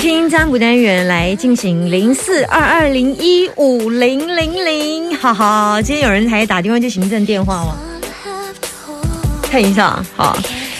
[0.00, 7.76] 听占卜单元来进行零四二二零一五零零零，哈哈，今天有人还打电话接行政电话吗？
[9.42, 10.38] 看一下，好，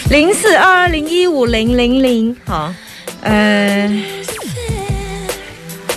[0.09, 2.73] 零四二二零一五零零零，好，
[3.21, 3.87] 呃，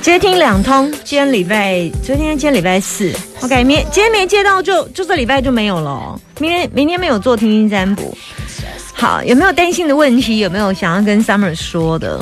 [0.02, 8.14] 接听两通，今天礼拜，昨天今天礼拜四，OK，明今天没接到就就这礼拜就没有了，明天明天没有做听音占卜。
[8.92, 10.40] 好，有没有担心的问题？
[10.40, 12.20] 有没有想要跟 Summer 说的？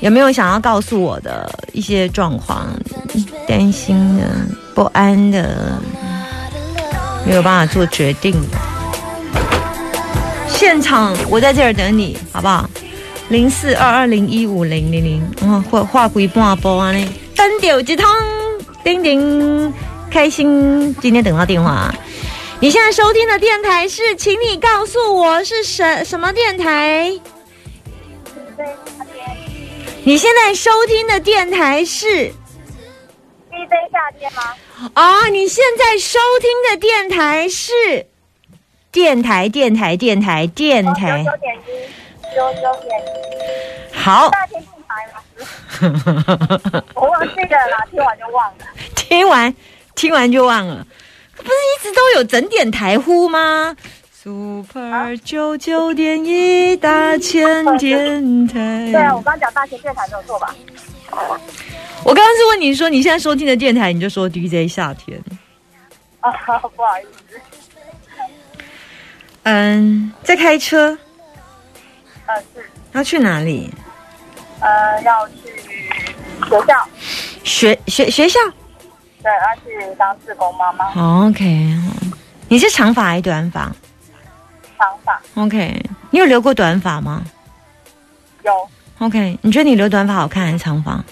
[0.00, 2.68] 有没有想要告诉我的一些状况？
[3.46, 4.24] 担心的、
[4.74, 5.78] 不安的，
[7.26, 8.58] 没有办法做决定的。
[10.48, 12.68] 现场我在这儿等你，好不好？
[13.28, 17.08] 零四二二零一五零零零，嗯，画画几半波啊呢？
[17.36, 18.06] 等掉一通，
[18.84, 19.72] 叮叮，
[20.10, 21.92] 开心，今天等到电话。
[22.60, 27.12] 你现在收听的电台是，请你告诉我是什什么电台？
[30.02, 32.28] 你现在收听的电台是
[33.50, 34.56] DJ 夏天吗？
[34.94, 35.28] 啊？
[35.28, 38.06] 你现在收听的电台是
[38.90, 41.22] 电台，电台，电台，电台。
[41.22, 43.94] 九点一，九九点一。
[43.94, 44.30] 好。
[44.30, 46.82] 夏天电台吗？
[46.96, 48.64] 我忘记了啦，听完就忘了。
[48.96, 49.54] 听完，
[49.94, 50.86] 听完就忘了。
[51.36, 53.76] 不是一直都有整点台呼吗
[54.22, 58.92] ？Super 九九点一大千电台。
[58.92, 60.54] 对啊，我刚讲大千电台没有错吧？
[62.04, 65.18] 我刚刚是问你说你现在收听的电台，你就说 DJ 夏天。
[66.20, 66.30] 啊，
[66.76, 67.40] 不好意思。
[69.44, 70.98] 嗯，在开车。
[72.26, 72.68] 呃，是。
[72.92, 73.72] 要去哪里？
[74.60, 75.34] 呃，要去
[76.46, 76.88] 学校。
[77.42, 78.38] 学学学校。
[79.22, 81.26] 对，要去当志工妈妈。
[81.26, 81.74] OK，
[82.48, 83.72] 你是长发还是短发？
[84.80, 85.20] 长发。
[85.34, 85.78] OK，
[86.10, 87.22] 你有留过短发吗？
[88.42, 88.68] 有。
[88.98, 91.04] OK，你觉得你留短发好看还是长发？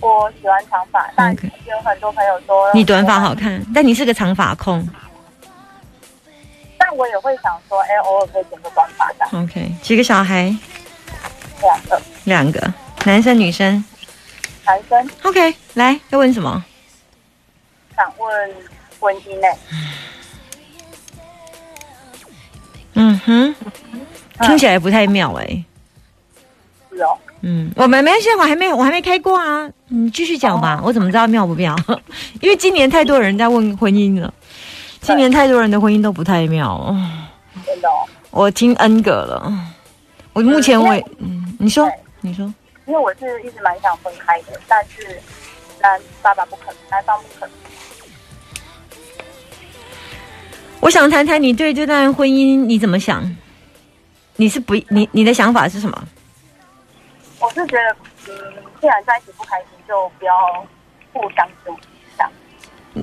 [0.00, 1.34] 我喜欢长发，但
[1.66, 4.88] 有很多朋友说你短发好看，但你是个长发控。
[6.78, 9.26] 但我也会想说，哎，偶尔可以剪个短发的。
[9.38, 10.54] OK，几个小孩？
[11.60, 12.00] 两个。
[12.24, 13.84] 两个，男生女生？
[14.64, 15.10] 男生。
[15.24, 16.64] OK，来，要问什么？
[17.96, 18.56] 想问
[18.98, 19.46] 婚姻呢？
[23.00, 23.54] 嗯哼，
[24.42, 25.64] 听起来不太妙哎。
[26.90, 27.16] 是哦。
[27.42, 29.66] 嗯，我们没事，我还没我还没开过啊。
[29.88, 31.74] 你继续讲吧，我怎么知道妙不妙？
[32.42, 34.32] 因为今年太多人在问婚姻了，
[35.00, 36.94] 今年太多人的婚姻都不太妙。
[37.64, 37.88] 真的。
[38.30, 39.52] 我听 N 个了，
[40.34, 41.90] 我目前我嗯，你说
[42.20, 42.44] 你说，
[42.84, 45.18] 因为我是一直蛮想分开的，但是
[45.80, 47.48] 但爸爸不肯，男方不肯。
[50.80, 53.22] 我想谈谈你对这段婚姻你怎么想？
[54.36, 56.02] 你是不你你的想法是什么？
[57.38, 57.96] 我是觉得，
[58.28, 58.34] 嗯，
[58.80, 60.32] 既然在一起不开心，就不要
[61.12, 61.76] 互相影
[62.16, 62.30] 响。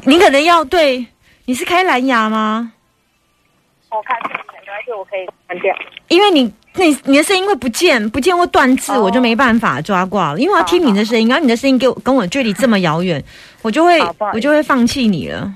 [0.06, 1.06] 你可能要对，
[1.46, 2.72] 你是开蓝牙吗？
[3.92, 5.76] 我开蓝牙，而且我可以关掉。
[6.08, 10.40] 因为你你你的声音会不见，不见或断字，我就没办法抓挂了。
[10.40, 13.24] 因为我要听你的声音，然后你的声音给我跟我距离这么遥远，
[13.62, 14.00] 我就会
[14.34, 15.54] 我就会放弃你了。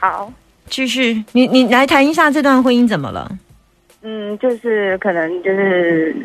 [0.00, 0.32] 好。
[0.68, 3.30] 继续，你你来谈一下这段婚姻怎么了？
[4.02, 6.16] 嗯，就是可能就是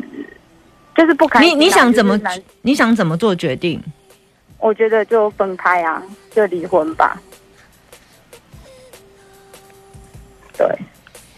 [0.96, 1.50] 就是不开心。
[1.50, 2.18] 你你想怎么？
[2.62, 3.82] 你想怎么做决定？
[4.58, 7.20] 我觉得就分开啊，就离婚吧。
[10.56, 10.66] 对，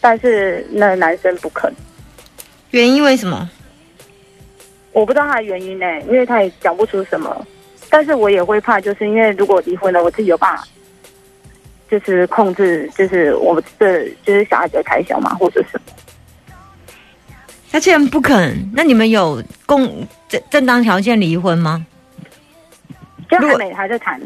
[0.01, 1.71] 但是那男生不肯。
[2.71, 3.51] 原因为什么？
[4.93, 7.47] 我不知道他的原因呢，因为他也讲不出什么。
[7.91, 10.65] 但是我也会怕，就是因为如果离婚了，我自己有办法。
[11.91, 15.93] 就是控制，就是我们的就是小孩子的开销嘛，或者什么。
[17.73, 21.85] 他既然不肯，那你们有共正正当条件离婚吗？
[23.29, 24.21] 就还没还在谈。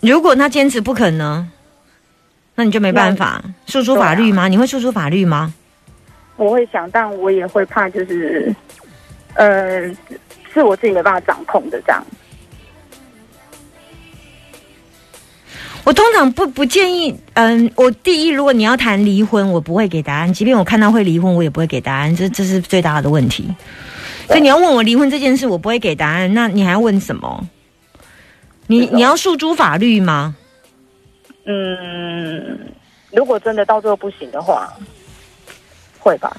[0.00, 1.50] 如果他坚持不肯呢？
[2.54, 4.48] 那你就没办法诉诸法律吗？
[4.48, 5.54] 你会诉诸法律吗？
[6.36, 8.54] 我会想，但我也会怕，就是
[9.34, 9.86] 呃，
[10.52, 12.02] 是我自己没办法掌控的这样。
[15.90, 23.52] 我通常不不建议，嗯，我第一，如果你要谈离婚，我不会给答案，即便我看到会离婚，我也不会给答案，这这是最大的问题。
[24.28, 27.44] 所以你要问我离婚这件事，我不会给答案，那你还要问什么？
[28.68, 30.36] 你你要诉诸法律吗？
[31.46, 32.72] 嗯，
[33.10, 34.72] 如果真的到最后不行的话，
[35.98, 36.36] 会吧？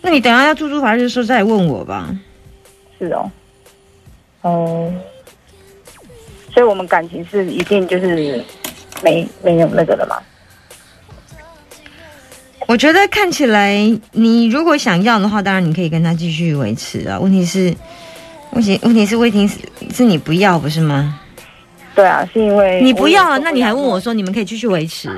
[0.00, 2.12] 那你等一下要诉诸法律的时候再来问我吧。
[2.98, 3.30] 是哦，
[4.42, 4.92] 哦，
[6.52, 8.44] 所以我们感情是一定就是
[9.02, 10.16] 没没有那个的嘛？
[12.68, 13.76] 我觉得看起来，
[14.12, 17.18] 你如果想要的话，当然你可以跟他继续维持啊。
[17.18, 17.74] 问题是，
[18.52, 19.58] 问题问题是魏婷是
[19.92, 21.20] 是你不要不是吗？
[21.94, 25.08] 对啊，是因为你不要了，那你还问我说你们可以继续维持？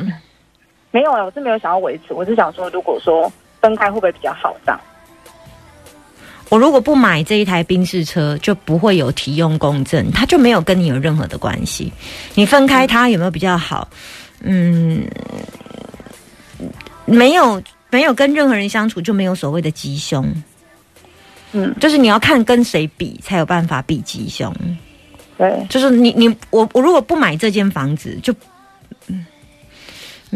[0.91, 1.25] 没有啊？
[1.25, 3.31] 我是没有想要维持，我是想说，如果说
[3.61, 4.81] 分开会不会比较好这样？
[6.54, 11.92] 我如果不买这一台宾士车，就不会有提用公证，它就没有跟你有任何的关系。
[12.36, 13.88] 你分开它有没有比较好？
[14.40, 15.02] 嗯，
[17.06, 17.60] 没有，
[17.90, 20.32] 没有跟任何人相处就没有所谓的吉凶。
[21.50, 24.54] 嗯，就是你要看跟谁比，才有办法比吉凶。
[25.36, 28.36] 对，就是你你我我如果不买这间房子，就嗯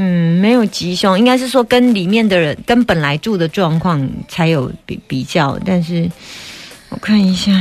[0.01, 5.59] 嗯没有吉凶，应该是说跟里面的人跟本来住的状况才有比比较。
[5.67, 6.09] 但是
[6.91, 7.53] 我看一下，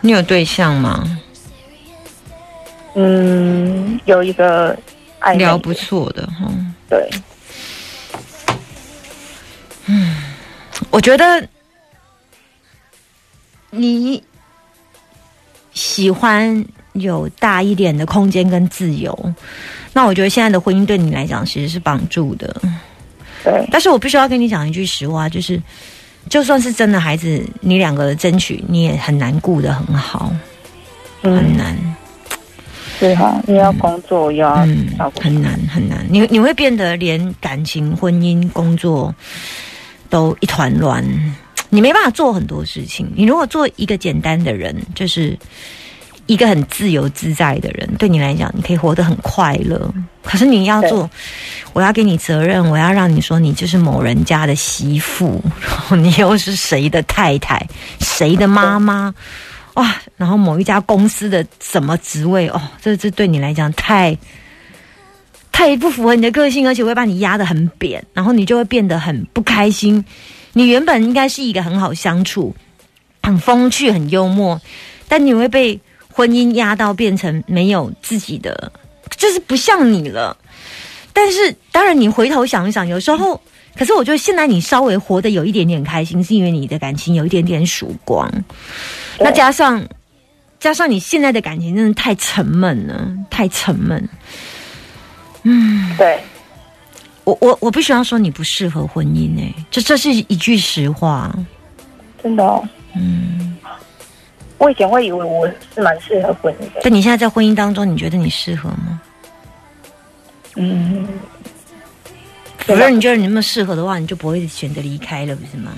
[0.00, 1.04] 你有对象吗？
[2.94, 4.76] 嗯，有一个
[5.18, 6.50] 爱聊不错的哈。
[6.88, 7.10] 对，
[9.84, 10.16] 嗯
[10.90, 11.46] 我觉得
[13.70, 14.24] 你
[15.74, 16.64] 喜欢
[16.94, 19.34] 有大一点的空间跟自由，
[19.92, 22.54] 那我觉得现在的婚姻对你来讲其实是帮助的。
[23.44, 25.62] 对，但是我必须要跟你讲一句实话，就是
[26.28, 30.32] 就算是真的孩子，你两个争取你也很难顾得很好，
[31.22, 31.96] 很嗯，难，
[32.98, 36.04] 对哈，你要工作又要嗯照，顾，很难很难。
[36.10, 39.14] 你你会变得连感情、婚姻、工作
[40.10, 41.04] 都一团乱，
[41.70, 43.08] 你没办法做很多事情。
[43.14, 45.38] 你如果做一个简单的人，就是
[46.28, 49.92] 一个很自由自在的人，对你来讲，你可以活得很快乐。
[50.22, 51.10] 可是你要做，
[51.72, 57.66] 我要给你责任，我要让你说你就是某人家的媳妇， 然后你又是谁的太太，
[57.98, 59.14] 谁的妈妈。
[59.74, 64.16] 哇，然后某一家公司的什么职位哦，这这对你来讲太
[65.50, 70.04] 太不符合你的个性，而且会把你压得很扁，然后你就会变得很不开心。
[70.52, 72.54] 你原本应该是一个很好相处、
[73.22, 74.60] 很风趣、很幽默，
[75.08, 75.80] 但你会被
[76.18, 78.72] 婚姻压到变成没有自己的，
[79.16, 80.36] 就是不像你了。
[81.12, 83.40] 但是当然，你回头想一想，有时候，
[83.76, 88.28] 可是我觉得现在你稍微活得有一点点开心，是因为你的感情有一点点曙光。
[89.20, 89.86] 那加上
[90.58, 94.08] 加上你现在的感情真的太沉闷了，太沉闷。
[95.44, 96.18] 嗯对，
[97.22, 101.32] 我我我必须要说你不适合婚姻哎、这这是一句实话。
[102.20, 103.56] 真的哦，嗯，
[104.58, 109.00] 我以前会以为我是蛮适合婚姻的，但你现在在婚姻当中，你觉得你适合吗？
[110.56, 111.06] 嗯，
[112.58, 115.70] 否认你觉得你那么适合的话，你就不会选择离开了，不是吗？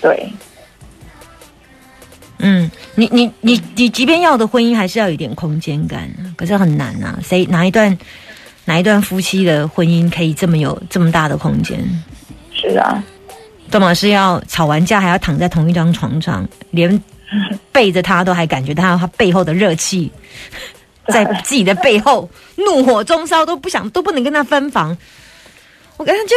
[0.00, 0.32] 对，
[2.38, 7.16] 嗯，你你你你，即便要的婚姻，还是要有一点空间感啊，可是很难啊。
[7.22, 7.96] 谁哪一段
[8.64, 11.78] 哪一段夫妻的婚姻可以这么有这么大的空间？
[12.52, 13.04] 是啊，
[13.70, 17.00] 多么是要吵完架还要躺在同一张床上，连
[17.72, 20.10] 背着他都还感觉到他背后的热气，
[21.08, 24.96] 在自己的背后怒火中烧，都不想都不能跟他分房。
[25.96, 26.34] 我感觉就，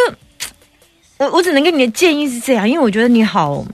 [1.18, 3.66] 我我只能给你的建议是这样，因为我觉得你好，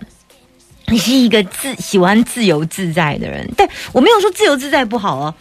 [0.88, 5.34] 你是一个自喜欢自由自在的人，但我没有说自由自在不好哦。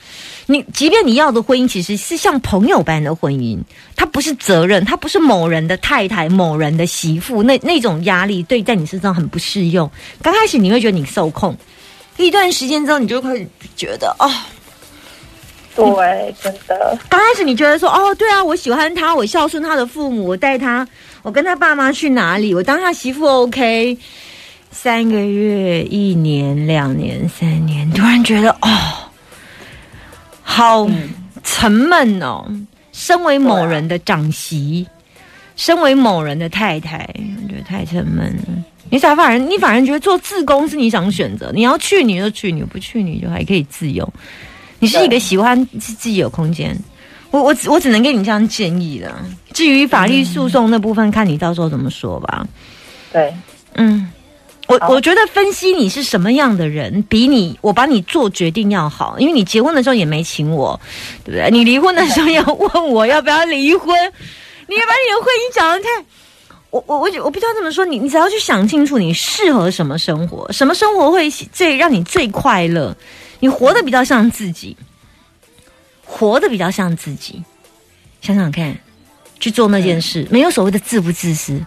[0.50, 3.58] 你即便你要的婚姻其实是像朋友般的婚姻，
[3.94, 9.90] 它不是责任，它不是某人的太太、某人的媳妇，那那种压力对在你身上很不适用。
[10.22, 11.54] 刚开始你会觉得你受控，
[12.16, 14.32] 一段时间之后你就会觉得哦，
[15.76, 20.88] 对，真的，刚开始你觉得说哦，对啊，我喜欢他，我孝顺他的父母，我带他，
[21.22, 23.98] 我跟他爸妈去哪里，我当他媳妇 OK。
[24.70, 28.68] 三个月、一年、两年、三年，突然觉得哦，
[30.50, 30.88] 好
[31.44, 32.42] 沉闷哦。
[32.90, 34.84] 身为某人的长媳，
[35.54, 37.08] 身为某人的太太，
[37.44, 38.64] 我觉得太沉闷了。
[38.90, 44.10] 你反而你反而觉得做自工是你想选择，你要去你就去，你不去你就还可以自由。
[44.80, 46.76] 你是一个喜欢自自己有空间，
[47.30, 49.24] 我我只我只能给你这样建议了。
[49.52, 52.44] 至于法律诉讼那部分，看你到时候怎么说吧。
[53.12, 53.32] 对，
[53.74, 54.17] 嗯，好
[54.68, 60.78] 我我觉得分析你是什么样的人，比你我把你做决定要好，因为你结婚的时候也没请我，
[61.24, 61.50] 对不对？
[61.50, 63.88] 你离婚的时候要问我要不要离婚，
[64.66, 65.88] 你也把你的婚姻讲的太……
[66.70, 72.94] 我我我我不知道怎么说，你你只要去想清楚，你适合什么生活，什么生活会最让你最快乐，
[73.40, 74.76] 你活得比较像自己，
[76.04, 77.42] 活得比较像自己，
[78.20, 78.78] 想想看，
[79.40, 81.58] 去做那件事，没有所谓的自不自私。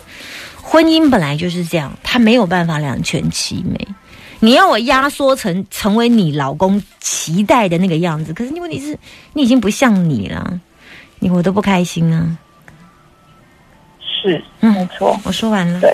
[0.72, 3.86] 婚姻本来就是这样，它没有办法两全其美。
[4.40, 8.98] 你要我压缩成成为你老公期待的那个样子，可是你问题是，
[9.34, 10.62] 你已经不像你了，
[11.20, 12.38] 你我都不开心啊。
[14.00, 15.20] 是，嗯没错。
[15.26, 15.94] 我说完了对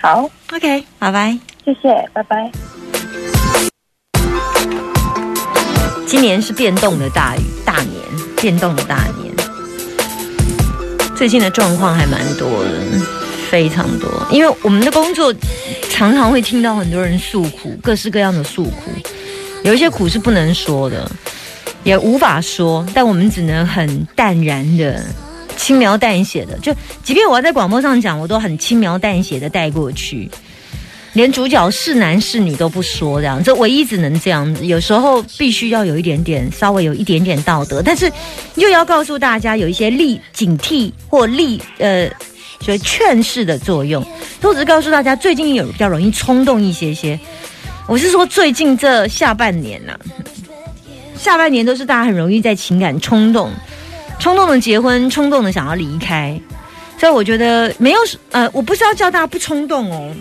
[0.00, 1.38] 好，，OK，拜拜。
[1.66, 2.50] 谢谢，拜拜。
[6.06, 8.02] 今年是变动的大雨大年，
[8.40, 9.34] 变动的大年。
[11.14, 12.70] 最近的状况还蛮多的，
[13.50, 14.08] 非常多。
[14.30, 15.34] 因为我们的工作
[15.90, 18.90] 常常会听到很多人诉苦，各式各样的诉苦，
[19.64, 21.10] 有一些苦是不能说的，
[21.84, 25.04] 也无法说，但我们只能很淡然的。
[25.56, 30.30] 轻描淡写的，就即便我要在广播上讲，我都很轻描淡写的带过去。
[31.14, 34.64] 连主角是男是女都不说，这样，这唯一只能这样子。
[34.64, 38.08] 有时候必须要有一点点，稍微有一点点道德，但是
[38.54, 42.08] 又要告诉大家有一些力警惕或力呃，
[42.60, 44.04] 所以劝示的作用。
[44.40, 47.18] 都只是告诉大家，最近有比较容易冲动一些些。
[47.86, 49.98] 我是说，最近这下半年呐、
[51.16, 53.50] 下半年都是大家很容易在情感冲动、
[54.18, 56.40] 冲动的结婚、冲动的想要离开。
[56.98, 57.98] 所以我觉得没有
[58.32, 60.14] 呃，我不是要叫大家不冲动哦。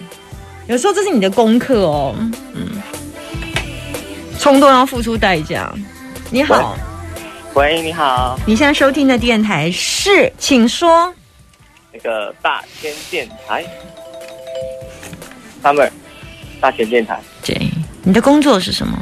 [0.67, 2.15] 有时候这是你的功课哦，
[2.53, 2.81] 嗯，
[4.39, 5.73] 冲动要付出代价。
[6.29, 6.77] 你好，
[7.53, 11.13] 喂，你好，你现在收听的电台是，请说。
[11.97, 13.65] 那个大千电台
[15.63, 15.89] ，Summer，
[16.61, 17.19] 大千电台。
[17.43, 17.57] 对，
[18.03, 19.01] 你的工作是什么？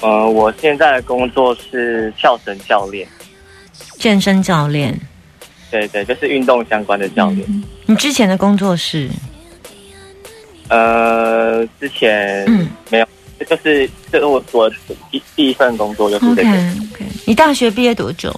[0.00, 3.08] 呃，我现在的工作是跳绳教练，
[3.98, 4.98] 健身教练。
[5.70, 7.64] 对对，就是运动相关的教练。
[7.86, 9.08] 你之前的工作是？
[10.68, 13.06] 呃，之前嗯没有，
[13.38, 14.70] 这就是这是我我
[15.10, 16.50] 第第一份工作就是这个。
[17.24, 18.32] 你大学毕业多久？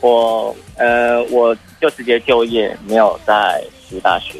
[0.00, 4.38] 我呃，我就直接就业，没有在读大学。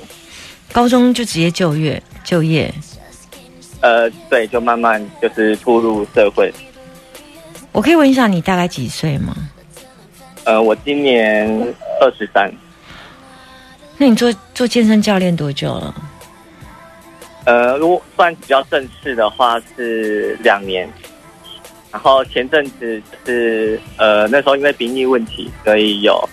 [0.73, 2.73] 高中就直接就业就业。
[3.81, 6.53] 呃，对，就慢慢就是步入社会。
[7.73, 9.37] 我可以问一下你大概几岁吗？
[10.45, 11.47] 呃，我今年
[12.01, 12.51] 二十三。
[13.99, 15.95] 那你做做健身教练多久了？
[17.45, 20.89] 呃，如果算比较正式的话是两年，
[21.93, 26.29] 然后前阵子就是呃那时候因为兵役问题，所以有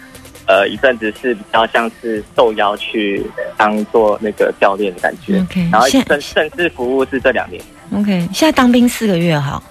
[0.47, 3.25] 呃一阵子是比较像是受邀去
[3.57, 7.61] 当做那个教练的感觉 OK，然后现正正式服务是这两年。
[7.95, 9.61] OK，现在当兵四个月哈。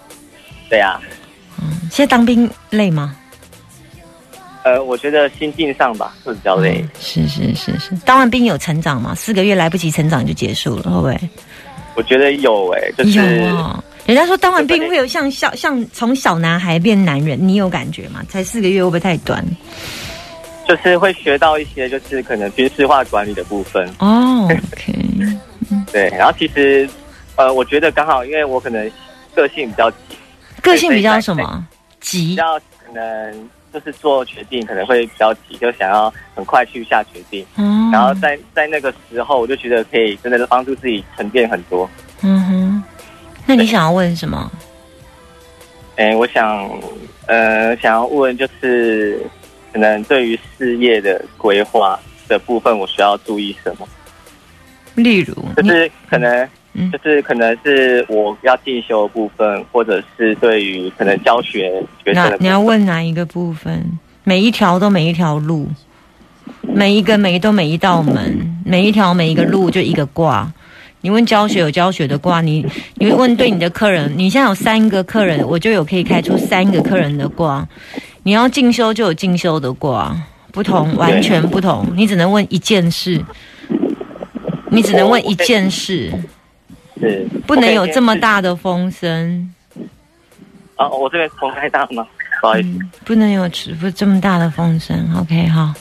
[0.71, 0.99] 对呀、
[1.91, 3.17] 现在当兵累吗？
[4.65, 6.81] 呃，我觉得心境上吧是比较累。
[6.83, 9.15] 嗯是是是是，当完兵有成长吗？
[9.15, 11.21] 四个月来不及成长就结束了，会不会？
[11.95, 13.83] 我觉得有诶、就是有啊。
[14.07, 18.23] 人家说当完兵会有像小像从小男孩变男人，你有感觉吗？
[18.29, 19.45] 才四个月会不会太短？
[20.67, 23.89] 就是会学到一些就是可能军事化管理的部分。
[23.99, 24.95] 哦，OK，
[25.93, 26.89] 对，然后其实
[27.37, 28.91] 呃，我觉得刚好因为我可能
[29.35, 29.97] 个性比较急。
[30.63, 31.67] 个性比较什么
[32.01, 32.35] 比急？
[32.37, 37.45] 较可能就是做决定可能会比较急，就想要很快去下决定。
[37.57, 41.89] 嗯，然后在在那个时候，我就觉得可以真的是帮助自己沉淀很多。
[42.23, 42.85] 嗯哼，
[43.47, 44.51] 那你想要问什么？
[45.97, 46.71] 哎，我想
[47.27, 49.21] 呃想要问就是
[49.73, 51.99] 可能对于事业的规划
[52.29, 53.89] 的部分，我需要注意什么？
[54.95, 56.49] 例如，就是可能。
[56.75, 61.71] 嗯就是可能是我要进修的部分，或者是对于可能教学
[62.03, 63.85] 学生的你要问哪一个部分？
[64.25, 65.69] 每一条都每一条路，
[66.63, 70.51] 每一个每一都每一道门，每一条每一个路就一个卦。
[71.03, 72.65] 你问教学有教学的卦，你
[72.95, 77.69] 你会问对你的客人，你现在有三个客人，我就有可以开出三个客人的卦。
[78.25, 80.17] 你要进修就有进修的卦，
[80.53, 81.87] 不同，完全不同。
[81.95, 83.25] 你只能问一件事，
[84.71, 86.13] 你只能问一件事，
[87.01, 89.53] 是不能有这么大的风声。
[90.77, 90.89] 啊！
[90.89, 92.07] 我这边风太大吗？
[92.41, 92.69] 不好意思。
[92.69, 94.97] 嗯，不能有只不这么大的风声。
[95.17, 95.73] OK，好，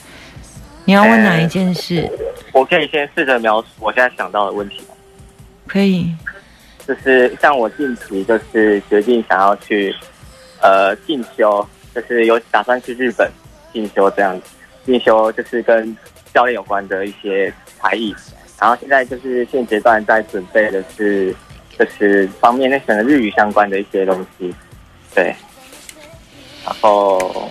[0.84, 2.08] 你要问哪一件事？
[2.52, 4.94] 我可以先试着描述我现在想到的问题吗，
[5.66, 6.12] 可以，
[6.86, 9.94] 就是像我近期就是决定想要去
[10.60, 13.30] 呃进修，就是有打算去日本
[13.72, 14.46] 进修这样子，
[14.84, 15.96] 进修就是跟
[16.32, 18.14] 教练有关的一些才艺。
[18.60, 21.34] 然后现在就是现阶段在准备的是，
[21.78, 24.54] 就是方面那可能日语相关的一些东西，
[25.14, 25.34] 对。
[26.64, 27.50] 然后，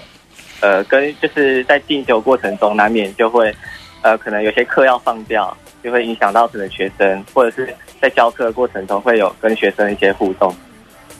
[0.61, 3.53] 呃，跟就是在进修过程中，难免就会，
[4.01, 10.55] 呃，可能有些课要放掉，就会影响到可能学生，或者是在教课的过程中会有跟学生一些互动，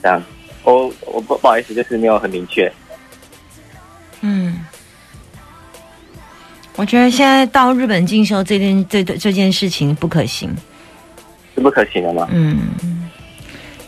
[0.02, 0.24] 这样。
[0.64, 2.72] 我我不不好意思，就是没有很明确。
[4.22, 4.64] 嗯，
[6.76, 10.50] 我觉得现在到日本进修这件这这件事情不可行。
[11.54, 12.28] 是不可行的吗？
[12.32, 13.10] 嗯，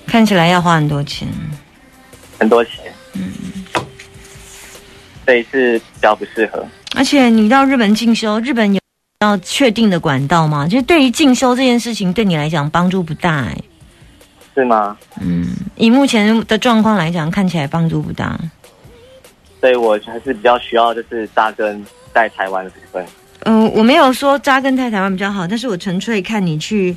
[0.06, 1.28] 看起来要花很多钱。
[2.38, 2.74] 很多钱。
[3.14, 3.32] 嗯。
[5.26, 6.66] 这一次比较不适合。
[6.96, 8.80] 而且你到日本进修，日本有
[9.22, 10.68] 要确定的管道吗？
[10.68, 13.58] 就是对于进修这件事情，对你来讲帮助不大哎。
[14.54, 14.98] 是吗？
[15.22, 15.48] 嗯，
[15.78, 18.38] 以目前的状况来讲，看起来帮助不大。
[19.64, 23.06] 所以我还是比较需要，就是扎根在台湾的部分。
[23.46, 26.94] 嗯，我没有说扎根在台湾比较好，但是我纯粹看你去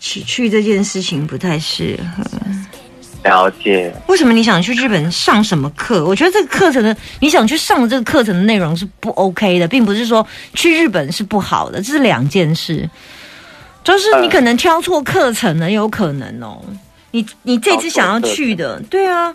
[0.00, 2.24] 去去这件事情不太适合。
[3.24, 3.94] 了解。
[4.06, 6.02] 为什么你想去日本上什么课？
[6.06, 12.88] 我觉得这个课程的你想去上的这个课程的内容是不 OK 的，并不是说去日本是不好的，这是两件事。
[13.82, 16.64] 就是你可能挑错课程了，有可能哦。
[17.10, 19.34] 你你这次想要去的，对啊，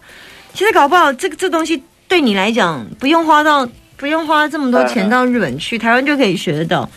[0.56, 1.84] 其实搞不好这个这东西。
[2.10, 6.90] 对你来讲，不用花到不用花这么多钱到日本去，台湾就可以学得到。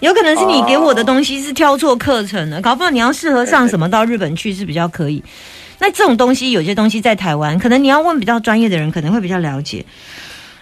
[0.00, 5.22] 有可能是你给我的东西是挑错课程了，搞不好你要适合上什么到日本去是比较可以。
[5.78, 9.84] 那这种东西有些东西在台湾，可能你要问比较专业的人，可能会比较了解。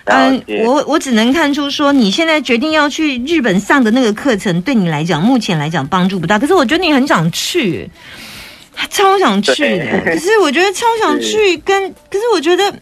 [0.05, 6.39] 嗯，我我只能看出说，你现在决定要去日本上的那个课程，对你来讲目前来讲帮助不大。
[6.39, 7.91] 可是我觉得你很想去，
[8.91, 10.01] 超想去的。
[10.05, 12.75] 可是我觉得超想去，跟可是我觉得。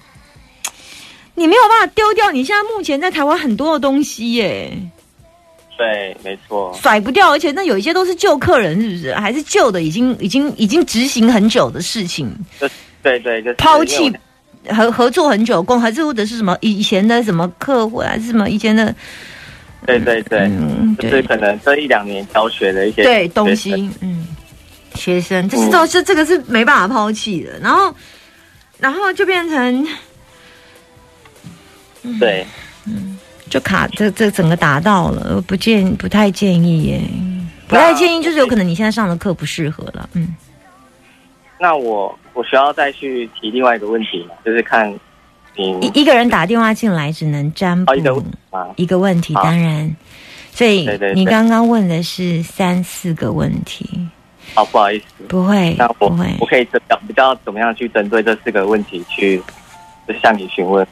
[1.37, 4.73] 你没有办法丢掉你现在目前在台湾很多的东西耶。
[5.77, 6.73] 对，没错。
[6.81, 9.13] 甩不掉，而且那有一些都是旧客人，是不是？
[9.17, 12.33] 还是旧的，已经已经已经执行很久的事情。
[13.03, 14.13] 对对，就抛弃
[14.69, 18.95] 合合作很久，共还是或者是什么以前的什么客户还是什么以前的。
[19.85, 20.49] 对对对，
[21.01, 24.29] 就是可能这一两年教学的一些对东西，嗯，
[24.95, 27.59] 学生，这是都是这个是没办法抛弃的。
[27.59, 27.93] 然后，
[28.79, 29.89] 然后就变成。
[32.21, 32.47] 对，
[32.87, 37.01] 嗯，就卡这这整个达到了，不建不太建议耶，
[37.67, 40.35] 不太建议，就是有可能你现在上的课不适合了，嗯。
[41.59, 44.93] 那我我需要再去提另外一个问题嘛，就是看
[45.57, 47.95] 你一一个人打电话进来只能占卜
[48.77, 49.97] 一个问题，当然，
[50.53, 53.89] 所以你刚刚问的是三四个问题，
[54.53, 56.65] 好不好意思，不会，那我不会，我可以
[57.07, 59.41] 比较怎么样去针对这四个问题去
[60.07, 60.87] 就是向你询问。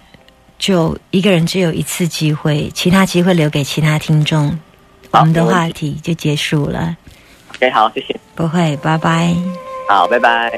[0.62, 4.56] 就一个人只有一次机会，其他机会留给其他听众。
[5.10, 6.96] 我们的话题就结束了。
[7.56, 8.14] OK，好，谢谢。
[8.36, 9.34] 不会，拜拜。
[9.88, 10.52] 好，拜拜。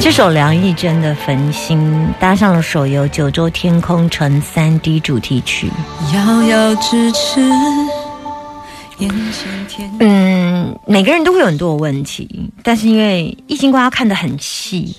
[0.00, 1.78] 这首梁艺珍的《焚心》
[2.20, 5.70] 搭上了手游《九州天空城》三 D 主题曲。
[6.12, 7.40] 遥遥咫尺。
[9.98, 14.96] 嗯，每个人都会有很多问题，但是因为易经卦要看得很细。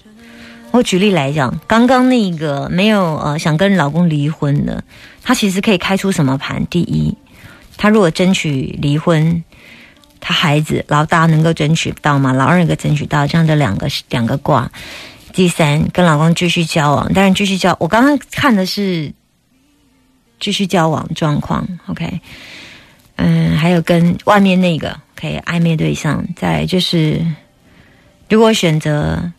[0.72, 4.84] 我举例来讲，刚刚那个没有呃想跟老公离婚的，
[5.22, 6.66] 他其实可以开出什么盘？
[6.66, 7.16] 第一，
[7.78, 9.44] 他如果争取离婚，
[10.20, 12.34] 他孩子老大能够争取到吗？
[12.34, 13.28] 老二能够争取到？
[13.28, 14.72] 这样的两个两个卦。
[15.32, 17.76] 第三，跟老公继续交往，但是继续交。
[17.80, 19.14] 我刚刚看的是
[20.40, 21.68] 继续交往状况。
[21.88, 22.20] OK。
[23.16, 27.22] 嗯，还有跟外面那个可以暧昧对象，再就是，
[28.30, 29.32] 如果选择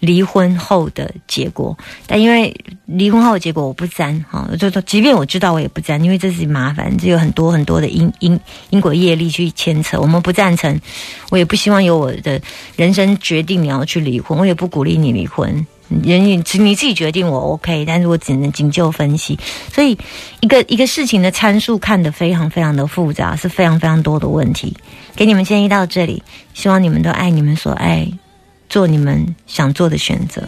[0.00, 2.52] 离婚后的结果，但因为
[2.86, 8.38] 离婚后的结果我不沾哈，就说即便我知道我也不沾，因为这是麻烦，这有很多很多的因因
[8.70, 10.80] 因果业力去牵扯，我们不赞成，
[11.30, 12.40] 我也不希望有我的
[12.76, 15.64] 人生决定你要去离婚，我也不鼓励你离婚。
[16.02, 19.38] 人你你自己决定我 OK，但是我只能仅就分析，
[19.72, 19.96] 所以
[20.40, 24.76] 一个一个事情的参数看得非常非常的复杂，是非常非常多的问题。
[25.14, 26.22] 给你们建议到这里，
[26.54, 28.08] 希望你们都爱你们所爱，
[28.68, 30.42] 做你们想做的选择。